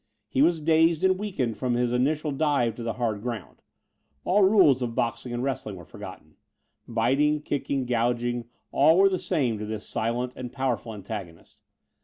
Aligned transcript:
He 0.27 0.41
was 0.41 0.61
dazed 0.61 1.03
and 1.03 1.19
weakened 1.19 1.59
from 1.59 1.75
his 1.75 1.93
initial 1.93 2.31
dive 2.31 2.73
to 2.77 2.81
the 2.81 2.93
hard 2.93 3.21
ground. 3.21 3.61
All 4.23 4.41
rules 4.43 4.81
of 4.81 4.95
boxing 4.95 5.31
and 5.31 5.43
wrestling 5.43 5.75
were 5.75 5.85
forgotten. 5.85 6.37
Biting, 6.87 7.43
kicking, 7.43 7.85
gouging, 7.85 8.49
all 8.71 8.97
were 8.97 9.09
the 9.09 9.19
same 9.19 9.59
to 9.59 9.65
this 9.67 9.87
silent 9.87 10.33
and 10.35 10.51
powerful 10.51 10.95
antagonist. 10.95 11.61